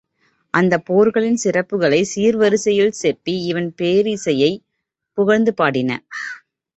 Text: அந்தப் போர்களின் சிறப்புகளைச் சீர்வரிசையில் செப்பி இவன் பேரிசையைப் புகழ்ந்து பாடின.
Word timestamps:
அந்தப் 0.53 0.85
போர்களின் 0.85 1.37
சிறப்புகளைச் 1.43 2.09
சீர்வரிசையில் 2.11 2.93
செப்பி 3.01 3.35
இவன் 3.43 3.73
பேரிசையைப் 3.77 4.63
புகழ்ந்து 5.17 5.53
பாடின. 5.53 5.91